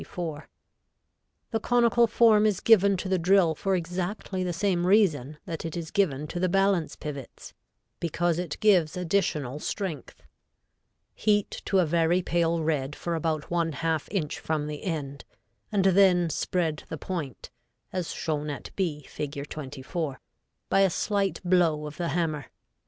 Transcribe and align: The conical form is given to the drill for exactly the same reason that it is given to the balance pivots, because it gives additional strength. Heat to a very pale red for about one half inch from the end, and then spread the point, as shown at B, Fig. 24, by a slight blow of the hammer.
The 1.51 1.59
conical 1.61 2.07
form 2.07 2.47
is 2.47 2.59
given 2.59 2.97
to 2.97 3.07
the 3.07 3.19
drill 3.19 3.53
for 3.53 3.75
exactly 3.75 4.43
the 4.43 4.51
same 4.51 4.87
reason 4.87 5.37
that 5.45 5.63
it 5.63 5.77
is 5.77 5.91
given 5.91 6.25
to 6.29 6.39
the 6.39 6.49
balance 6.49 6.95
pivots, 6.95 7.53
because 7.99 8.39
it 8.39 8.59
gives 8.61 8.97
additional 8.97 9.59
strength. 9.59 10.23
Heat 11.13 11.61
to 11.65 11.77
a 11.77 11.85
very 11.85 12.23
pale 12.23 12.63
red 12.63 12.95
for 12.95 13.13
about 13.13 13.51
one 13.51 13.73
half 13.73 14.07
inch 14.09 14.39
from 14.39 14.65
the 14.65 14.83
end, 14.85 15.23
and 15.71 15.85
then 15.85 16.31
spread 16.31 16.83
the 16.89 16.97
point, 16.97 17.51
as 17.93 18.09
shown 18.11 18.49
at 18.49 18.71
B, 18.75 19.03
Fig. 19.03 19.47
24, 19.47 20.19
by 20.67 20.79
a 20.79 20.89
slight 20.89 21.39
blow 21.45 21.85
of 21.85 21.97
the 21.97 22.07
hammer. 22.07 22.47